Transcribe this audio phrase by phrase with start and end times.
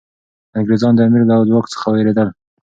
[0.57, 2.29] انګریزان د امیر له ځواک څخه ویرېدل.